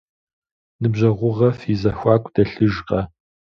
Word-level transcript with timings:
Ныбжьэгъугъэ 0.81 1.49
фи 1.59 1.73
зэхуаку 1.81 2.31
дэлъыжкъэ? 2.33 3.01